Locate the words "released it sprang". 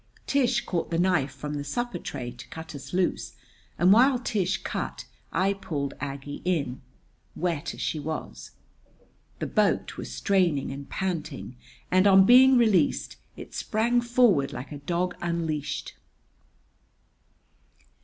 12.57-14.01